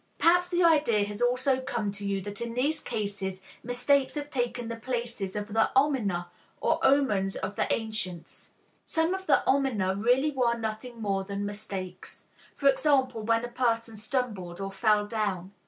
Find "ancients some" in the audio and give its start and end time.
7.71-9.13